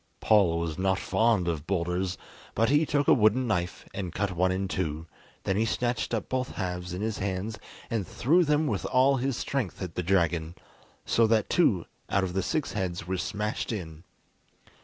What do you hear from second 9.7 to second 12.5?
at the dragon, so that two out of the